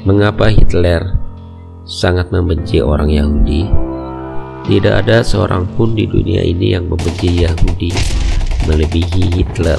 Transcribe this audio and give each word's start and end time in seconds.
Mengapa 0.00 0.48
Hitler 0.48 1.12
sangat 1.84 2.32
membenci 2.32 2.80
orang 2.80 3.12
Yahudi? 3.12 3.68
Tidak 4.64 4.94
ada 4.96 5.20
seorang 5.20 5.68
pun 5.76 5.92
di 5.92 6.08
dunia 6.08 6.40
ini 6.40 6.72
yang 6.72 6.88
membenci 6.88 7.44
Yahudi 7.44 7.92
melebihi 8.64 9.28
Hitler. 9.36 9.76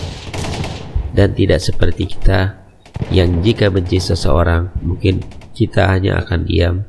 Dan 1.10 1.34
tidak 1.34 1.66
seperti 1.66 2.06
kita 2.06 2.54
yang 3.10 3.42
jika 3.42 3.74
benci 3.74 3.98
seseorang 3.98 4.70
mungkin 4.86 5.26
kita 5.58 5.90
hanya 5.90 6.22
akan 6.22 6.46
diam 6.46 6.86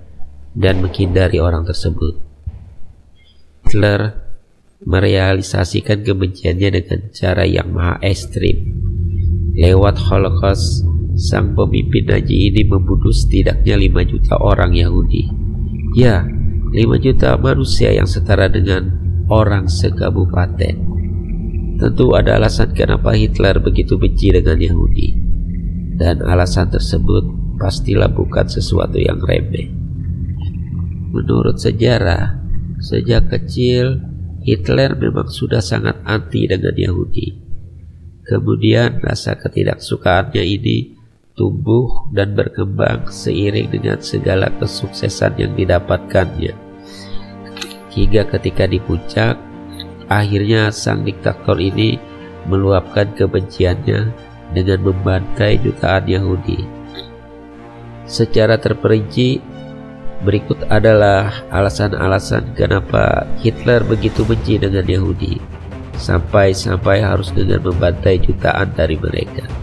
dan 0.52 0.84
menghindari 0.84 1.40
orang 1.40 1.64
tersebut. 1.64 2.20
Hitler 3.64 4.12
merealisasikan 4.84 6.04
kebenciannya 6.04 6.68
dengan 6.68 7.00
cara 7.16 7.48
yang 7.48 7.72
maha 7.72 7.96
ekstrim. 8.04 8.76
Lewat 9.56 9.96
Holocaust, 9.96 10.84
sang 11.22 11.54
pemimpin 11.54 12.02
Nazi 12.02 12.50
ini 12.50 12.66
membunuh 12.66 13.14
setidaknya 13.14 13.78
5 13.78 14.10
juta 14.10 14.34
orang 14.42 14.74
Yahudi. 14.74 15.30
Ya, 15.94 16.26
5 16.26 16.74
juta 16.98 17.38
manusia 17.38 17.94
yang 17.94 18.10
setara 18.10 18.50
dengan 18.50 18.90
orang 19.30 19.70
sekabupaten. 19.70 20.74
Tentu 21.78 22.06
ada 22.18 22.42
alasan 22.42 22.74
kenapa 22.74 23.14
Hitler 23.14 23.62
begitu 23.62 24.02
benci 24.02 24.34
dengan 24.34 24.58
Yahudi. 24.58 25.08
Dan 25.94 26.26
alasan 26.26 26.74
tersebut 26.74 27.54
pastilah 27.62 28.10
bukan 28.10 28.50
sesuatu 28.50 28.98
yang 28.98 29.22
remeh. 29.22 29.70
Menurut 31.14 31.62
sejarah, 31.62 32.42
sejak 32.82 33.30
kecil 33.30 34.02
Hitler 34.42 34.98
memang 34.98 35.30
sudah 35.30 35.62
sangat 35.62 36.02
anti 36.02 36.50
dengan 36.50 36.74
Yahudi. 36.74 37.38
Kemudian 38.26 38.98
rasa 39.02 39.38
ketidaksukaannya 39.38 40.42
ini 40.42 41.01
tumbuh 41.32 42.08
dan 42.12 42.36
berkembang 42.36 43.08
seiring 43.08 43.72
dengan 43.72 43.98
segala 44.00 44.52
kesuksesan 44.60 45.40
yang 45.40 45.52
didapatkannya. 45.56 46.54
Hingga 47.92 48.22
ketika 48.32 48.64
di 48.64 48.80
puncak, 48.80 49.36
akhirnya 50.08 50.72
sang 50.72 51.04
diktator 51.04 51.60
ini 51.60 52.00
meluapkan 52.48 53.12
kebenciannya 53.12 54.12
dengan 54.52 54.78
membantai 54.84 55.60
jutaan 55.60 56.04
Yahudi. 56.08 56.64
Secara 58.04 58.60
terperinci, 58.60 59.40
berikut 60.24 60.68
adalah 60.68 61.32
alasan-alasan 61.48 62.52
kenapa 62.52 63.24
Hitler 63.40 63.80
begitu 63.86 64.26
benci 64.26 64.60
dengan 64.60 64.84
Yahudi, 64.84 65.40
sampai-sampai 65.96 67.00
harus 67.00 67.32
dengan 67.32 67.62
membantai 67.64 68.20
jutaan 68.20 68.74
dari 68.76 69.00
mereka. 69.00 69.61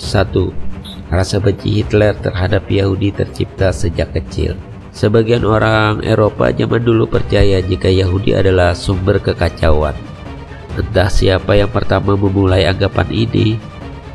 1. 0.00 1.10
Rasa 1.12 1.36
benci 1.42 1.82
Hitler 1.82 2.16
terhadap 2.18 2.70
Yahudi 2.70 3.12
tercipta 3.12 3.74
sejak 3.74 4.14
kecil. 4.14 4.54
Sebagian 4.94 5.46
orang 5.46 6.02
Eropa 6.02 6.50
zaman 6.50 6.82
dulu 6.82 7.06
percaya 7.06 7.62
jika 7.62 7.86
Yahudi 7.86 8.34
adalah 8.34 8.74
sumber 8.74 9.20
kekacauan. 9.22 9.94
Entah 10.74 11.10
siapa 11.10 11.58
yang 11.58 11.70
pertama 11.70 12.14
memulai 12.14 12.66
anggapan 12.66 13.06
ini, 13.10 13.58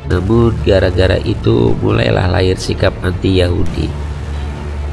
namun 0.08 0.52
gara-gara 0.64 1.16
itu 1.24 1.72
mulailah 1.80 2.28
lahir 2.28 2.60
sikap 2.60 2.92
anti-Yahudi. 3.00 3.88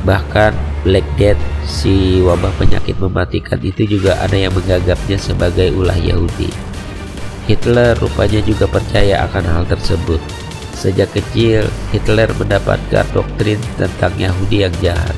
Bahkan 0.08 0.52
Black 0.82 1.06
Death, 1.20 1.42
si 1.68 2.24
wabah 2.26 2.50
penyakit 2.58 2.98
mematikan 2.98 3.62
itu 3.62 3.86
juga 3.86 4.18
ada 4.18 4.34
yang 4.34 4.50
menganggapnya 4.56 5.20
sebagai 5.20 5.70
ulah 5.76 5.98
Yahudi. 6.00 6.50
Hitler 7.46 7.94
rupanya 8.00 8.42
juga 8.42 8.66
percaya 8.66 9.28
akan 9.28 9.44
hal 9.46 9.64
tersebut. 9.68 10.22
Sejak 10.82 11.14
kecil, 11.14 11.70
Hitler 11.94 12.26
mendapatkan 12.42 13.06
doktrin 13.14 13.62
tentang 13.78 14.18
Yahudi 14.18 14.66
yang 14.66 14.74
jahat. 14.82 15.14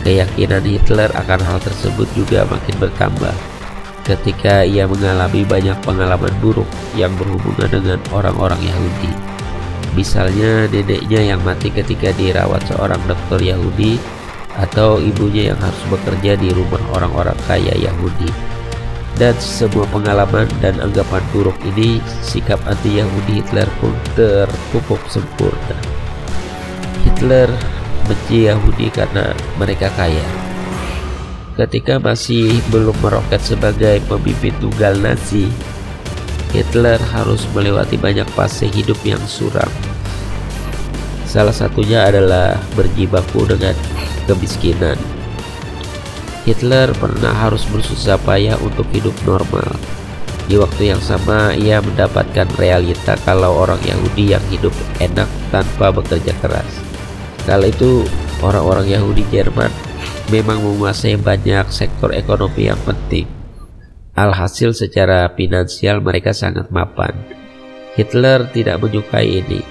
Keyakinan 0.00 0.64
Hitler 0.64 1.12
akan 1.12 1.36
hal 1.44 1.60
tersebut 1.60 2.08
juga 2.16 2.48
makin 2.48 2.80
bertambah 2.80 3.36
ketika 4.08 4.64
ia 4.64 4.88
mengalami 4.88 5.44
banyak 5.44 5.76
pengalaman 5.84 6.32
buruk 6.40 6.64
yang 6.96 7.12
berhubungan 7.20 7.68
dengan 7.68 8.00
orang-orang 8.08 8.56
Yahudi. 8.64 9.12
Misalnya 9.92 10.64
neneknya 10.72 11.36
yang 11.36 11.44
mati 11.44 11.68
ketika 11.68 12.16
dirawat 12.16 12.64
seorang 12.64 13.04
dokter 13.04 13.52
Yahudi 13.52 14.00
atau 14.56 14.96
ibunya 14.96 15.52
yang 15.52 15.60
harus 15.60 15.82
bekerja 15.92 16.40
di 16.40 16.56
rumah 16.56 16.80
orang-orang 16.96 17.36
kaya 17.44 17.76
Yahudi. 17.76 18.32
Dan 19.20 19.36
semua 19.36 19.84
pengalaman 19.92 20.48
dan 20.64 20.80
anggapan 20.80 21.20
buruk 21.28 21.60
ini, 21.76 22.00
sikap 22.24 22.56
anti-Yahudi 22.64 23.44
Hitler 23.44 23.68
pun 23.76 23.92
terpupuk 24.16 24.96
sempurna. 25.12 25.76
Hitler 27.04 27.52
benci 28.08 28.48
Yahudi 28.48 28.88
karena 28.88 29.36
mereka 29.60 29.92
kaya. 29.92 30.24
Ketika 31.52 32.00
masih 32.00 32.64
belum 32.72 32.96
meroket 33.04 33.44
sebagai 33.44 34.00
pemimpin 34.08 34.56
tunggal 34.56 34.96
Nazi, 34.96 35.52
Hitler 36.56 36.96
harus 37.12 37.44
melewati 37.52 38.00
banyak 38.00 38.24
fase 38.32 38.72
hidup 38.72 38.96
yang 39.04 39.20
suram. 39.28 39.68
Salah 41.28 41.52
satunya 41.52 42.08
adalah 42.08 42.56
berjibaku 42.72 43.44
dengan 43.44 43.76
kemiskinan 44.24 44.96
Hitler 46.48 46.92
pernah 46.96 47.36
harus 47.36 47.68
bersusah 47.68 48.16
payah 48.24 48.56
untuk 48.64 48.88
hidup 48.96 49.12
normal. 49.28 49.76
Di 50.50 50.58
waktu 50.58 50.90
yang 50.90 51.02
sama, 51.04 51.54
ia 51.54 51.78
mendapatkan 51.78 52.48
realita 52.58 53.14
kalau 53.22 53.60
orang 53.60 53.78
Yahudi 53.86 54.34
yang 54.34 54.42
hidup 54.50 54.74
enak 54.98 55.28
tanpa 55.54 55.94
bekerja 55.94 56.34
keras. 56.42 56.66
Kala 57.46 57.70
itu, 57.70 58.02
orang-orang 58.42 58.90
Yahudi 58.90 59.22
Jerman 59.30 59.70
memang 60.32 60.58
menguasai 60.58 61.20
banyak 61.20 61.70
sektor 61.70 62.10
ekonomi 62.10 62.66
yang 62.66 62.80
penting. 62.82 63.28
Alhasil 64.18 64.74
secara 64.74 65.30
finansial 65.38 66.02
mereka 66.02 66.34
sangat 66.34 66.66
mapan. 66.74 67.14
Hitler 67.94 68.48
tidak 68.50 68.82
menyukai 68.82 69.42
ini. 69.42 69.62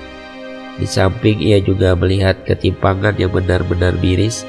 Di 0.79 0.87
samping 0.87 1.43
ia 1.43 1.59
juga 1.59 1.91
melihat 1.91 2.47
ketimpangan 2.47 3.19
yang 3.19 3.35
benar-benar 3.35 3.99
miris, 3.99 4.47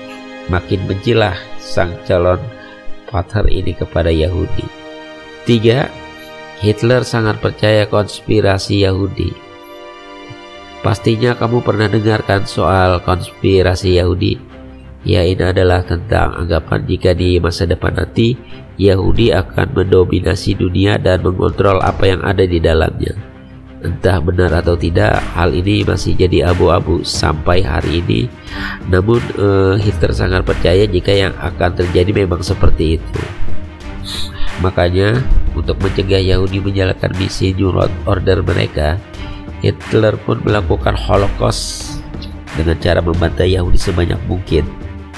makin 0.50 0.83
bencilah 0.91 1.38
sang 1.62 1.94
calon 2.05 2.43
pater 3.06 3.47
ini 3.47 3.72
kepada 3.72 4.11
Yahudi. 4.11 4.66
Tiga, 5.47 5.87
Hitler 6.61 7.06
sangat 7.06 7.38
percaya 7.38 7.87
konspirasi 7.87 8.84
Yahudi. 8.84 9.33
Pastinya 10.84 11.39
kamu 11.39 11.62
pernah 11.62 11.87
dengarkan 11.87 12.44
soal 12.44 13.00
konspirasi 13.00 13.97
Yahudi. 13.97 14.37
Ya 15.00 15.25
ini 15.25 15.41
adalah 15.41 15.81
tentang 15.81 16.37
anggapan 16.37 16.84
jika 16.84 17.16
di 17.16 17.41
masa 17.41 17.65
depan 17.65 17.97
nanti 17.97 18.37
Yahudi 18.77 19.33
akan 19.33 19.72
mendominasi 19.72 20.56
dunia 20.60 21.00
dan 21.00 21.25
mengontrol 21.25 21.81
apa 21.81 22.05
yang 22.05 22.21
ada 22.21 22.44
di 22.44 22.60
dalamnya. 22.60 23.29
Entah 23.80 24.20
benar 24.20 24.52
atau 24.52 24.76
tidak, 24.76 25.24
hal 25.32 25.56
ini 25.56 25.80
masih 25.88 26.12
jadi 26.12 26.52
abu-abu 26.52 27.00
sampai 27.00 27.64
hari 27.64 28.04
ini. 28.04 28.28
Namun 28.92 29.24
uh, 29.41 29.80
Hitler 29.80 30.12
sangat 30.12 30.44
percaya 30.44 30.84
jika 30.84 31.08
yang 31.08 31.32
akan 31.41 31.80
terjadi 31.80 32.12
memang 32.12 32.44
seperti 32.44 33.00
itu. 33.00 33.22
Makanya, 34.60 35.24
untuk 35.56 35.80
mencegah 35.80 36.20
Yahudi 36.20 36.60
menjalankan 36.60 37.16
misi 37.16 37.56
New 37.56 37.72
World 37.72 37.92
Order 38.04 38.44
mereka, 38.44 39.00
Hitler 39.64 40.20
pun 40.28 40.44
melakukan 40.44 40.92
Holocaust 40.92 41.97
dengan 42.60 42.76
cara 42.76 43.00
membantai 43.00 43.56
Yahudi 43.56 43.80
sebanyak 43.80 44.20
mungkin 44.28 44.68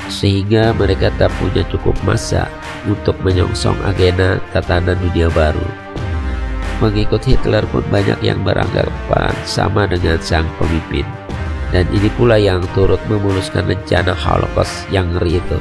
sehingga 0.06 0.74
mereka 0.76 1.10
tak 1.18 1.32
punya 1.38 1.64
cukup 1.70 1.94
masa 2.06 2.46
untuk 2.86 3.14
menyongsong 3.22 3.78
agenda 3.86 4.38
tatanan 4.54 4.98
dunia 4.98 5.30
baru. 5.30 5.81
Mengikut 6.82 7.22
Hitler 7.22 7.62
pun 7.70 7.86
banyak 7.94 8.18
yang 8.26 8.42
beranggapan 8.42 9.30
sama 9.46 9.86
dengan 9.86 10.18
sang 10.18 10.50
pemimpin. 10.58 11.06
Dan 11.70 11.86
ini 11.94 12.10
pula 12.18 12.42
yang 12.42 12.58
turut 12.74 12.98
memuluskan 13.06 13.70
rencana 13.70 14.10
Holocaust 14.10 14.90
yang 14.90 15.14
ngeri 15.14 15.38
itu. 15.38 15.58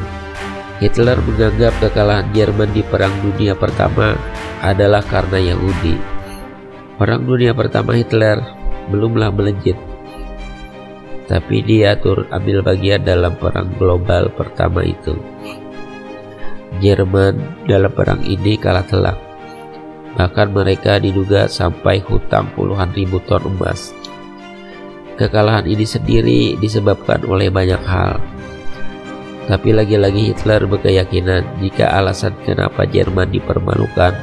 Hitler 0.82 1.22
menganggap 1.22 1.78
kekalahan 1.78 2.26
Jerman 2.34 2.74
di 2.74 2.82
Perang 2.82 3.14
Dunia 3.22 3.54
Pertama 3.54 4.18
adalah 4.66 5.06
karena 5.06 5.54
Yahudi. 5.54 5.94
Perang 6.98 7.22
Dunia 7.22 7.54
Pertama 7.54 7.94
Hitler 7.94 8.42
belumlah 8.90 9.30
melejit, 9.30 9.78
tapi 11.30 11.62
dia 11.62 11.94
turut 12.02 12.26
ambil 12.34 12.66
bagian 12.66 13.06
dalam 13.06 13.38
perang 13.38 13.70
global 13.78 14.34
pertama 14.34 14.82
itu. 14.82 15.16
Jerman 16.82 17.38
dalam 17.70 17.94
perang 17.94 18.26
ini 18.26 18.58
kalah 18.58 18.84
telak 18.90 19.31
Bahkan 20.20 20.52
mereka 20.52 21.00
diduga 21.00 21.48
sampai 21.48 22.04
hutang 22.04 22.52
puluhan 22.56 22.92
ribu 22.92 23.24
ton 23.24 23.44
emas. 23.48 23.96
Kekalahan 25.16 25.68
ini 25.70 25.86
sendiri 25.86 26.42
disebabkan 26.60 27.24
oleh 27.30 27.48
banyak 27.48 27.80
hal. 27.86 28.20
Tapi 29.48 29.76
lagi-lagi 29.76 30.32
Hitler 30.32 30.68
berkeyakinan 30.68 31.64
jika 31.64 31.92
alasan 31.92 32.36
kenapa 32.44 32.88
Jerman 32.88 33.32
dipermalukan 33.32 34.14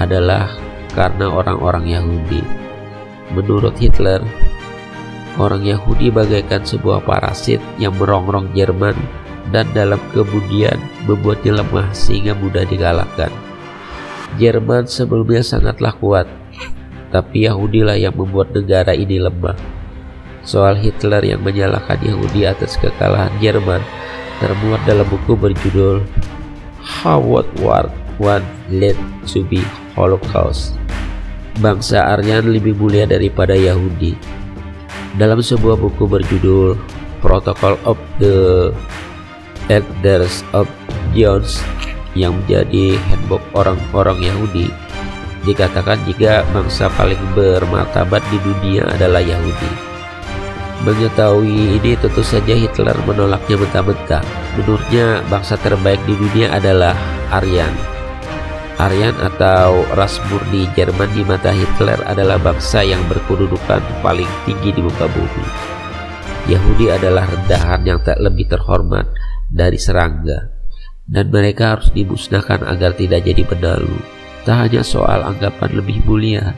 adalah 0.00 0.48
karena 0.92 1.28
orang-orang 1.28 1.88
Yahudi. 1.88 2.42
Menurut 3.32 3.76
Hitler, 3.80 4.20
Orang 5.40 5.64
Yahudi 5.64 6.12
bagaikan 6.12 6.60
sebuah 6.60 7.08
parasit 7.08 7.56
yang 7.80 7.96
merongrong 7.96 8.52
Jerman 8.52 8.92
dan 9.48 9.64
dalam 9.72 10.00
kemudian 10.12 10.76
membuatnya 11.08 11.64
lemah 11.64 11.88
sehingga 11.96 12.36
mudah 12.36 12.68
dikalahkan. 12.68 13.32
Jerman 14.40 14.88
sebelumnya 14.88 15.44
sangatlah 15.44 15.92
kuat, 15.96 16.24
tapi 17.12 17.44
Yahudilah 17.44 18.00
yang 18.00 18.16
membuat 18.16 18.56
negara 18.56 18.96
ini 18.96 19.20
lemah. 19.20 19.56
Soal 20.42 20.80
Hitler 20.80 21.22
yang 21.22 21.44
menyalahkan 21.44 22.00
Yahudi 22.02 22.48
atas 22.48 22.74
kekalahan 22.80 23.30
Jerman 23.38 23.84
termuat 24.42 24.82
dalam 24.88 25.06
buku 25.06 25.38
berjudul 25.38 26.02
How 26.82 27.22
What 27.22 27.46
War 27.62 27.86
One 28.18 28.42
Led 28.72 28.98
to 29.30 29.46
Be 29.46 29.62
Holocaust. 29.94 30.74
Bangsa 31.60 32.16
Aryan 32.16 32.48
lebih 32.48 32.74
mulia 32.74 33.04
daripada 33.04 33.52
Yahudi 33.52 34.16
dalam 35.20 35.44
sebuah 35.44 35.76
buku 35.76 36.08
berjudul 36.08 36.80
Protocol 37.20 37.76
of 37.84 38.00
the 38.18 38.72
Elders 39.68 40.42
of 40.56 40.66
Jones 41.12 41.60
yang 42.12 42.36
menjadi 42.42 43.00
handbook 43.08 43.42
orang-orang 43.56 44.20
Yahudi 44.20 44.68
dikatakan 45.42 45.98
jika 46.06 46.46
bangsa 46.54 46.86
paling 46.94 47.18
bermartabat 47.34 48.22
di 48.30 48.38
dunia 48.40 48.86
adalah 48.86 49.18
Yahudi. 49.18 49.92
Mengetahui 50.82 51.78
ini 51.78 51.94
tentu 51.94 52.26
saja 52.26 52.58
Hitler 52.58 52.94
menolaknya 53.06 53.54
mentah-mentah. 53.54 54.22
Menurutnya 54.58 55.22
bangsa 55.30 55.54
terbaik 55.62 56.02
di 56.10 56.18
dunia 56.18 56.50
adalah 56.50 56.98
Aryan. 57.30 57.70
Aryan 58.82 59.14
atau 59.22 59.86
ras 59.94 60.18
murni 60.26 60.66
Jerman 60.74 61.06
di 61.14 61.22
mata 61.22 61.54
Hitler 61.54 62.02
adalah 62.02 62.34
bangsa 62.42 62.82
yang 62.82 62.98
berkedudukan 63.06 63.78
paling 64.02 64.26
tinggi 64.42 64.74
di 64.74 64.82
muka 64.82 65.06
bumi. 65.06 65.46
Yahudi 66.50 66.90
adalah 66.90 67.30
rendahan 67.30 67.86
yang 67.86 68.02
tak 68.02 68.18
lebih 68.18 68.50
terhormat 68.50 69.06
dari 69.46 69.78
serangga, 69.78 70.61
dan 71.08 71.30
mereka 71.30 71.76
harus 71.78 71.90
dimusnahkan 71.90 72.62
agar 72.66 72.94
tidak 72.94 73.26
jadi 73.26 73.42
benalu. 73.46 73.96
Tak 74.42 74.68
hanya 74.68 74.82
soal 74.82 75.22
anggapan 75.22 75.70
lebih 75.78 76.02
mulia, 76.02 76.54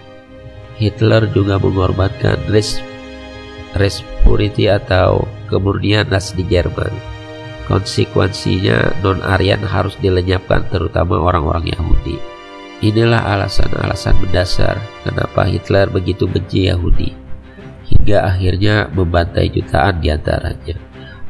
Hitler 0.80 1.28
juga 1.30 1.60
mengorbankan 1.60 2.40
res, 2.50 2.80
atau 3.74 5.28
kemurnian 5.46 6.06
ras 6.08 6.32
di 6.32 6.42
Jerman. 6.48 6.90
Konsekuensinya 7.64 9.00
non-Aryan 9.00 9.64
harus 9.64 9.96
dilenyapkan 10.00 10.68
terutama 10.68 11.16
orang-orang 11.16 11.72
Yahudi. 11.72 12.16
Inilah 12.84 13.24
alasan-alasan 13.24 14.20
mendasar 14.20 14.76
kenapa 15.00 15.48
Hitler 15.48 15.88
begitu 15.88 16.28
benci 16.28 16.68
Yahudi 16.68 17.16
hingga 17.88 18.28
akhirnya 18.28 18.92
membantai 18.92 19.48
jutaan 19.48 20.00
di 20.04 20.12
antaranya. 20.12 20.76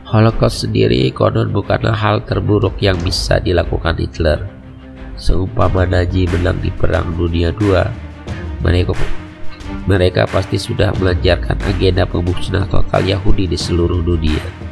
Holocaust 0.04 0.68
sendiri 0.68 1.08
konon 1.16 1.48
bukanlah 1.48 1.96
hal 1.96 2.20
terburuk 2.28 2.76
yang 2.84 2.96
bisa 3.00 3.40
dilakukan 3.40 3.96
Hitler. 3.96 4.44
Seumpama 5.16 5.88
Nazi 5.88 6.28
menang 6.28 6.60
di 6.60 6.68
Perang 6.68 7.16
Dunia 7.16 7.54
II, 7.56 7.88
mereka 8.60 8.92
mereka 9.88 10.28
pasti 10.28 10.60
sudah 10.60 10.92
melancarkan 11.00 11.56
agenda 11.64 12.04
pemusnahan 12.04 12.68
total 12.68 13.00
Yahudi 13.04 13.48
di 13.48 13.56
seluruh 13.56 14.04
dunia. 14.04 14.63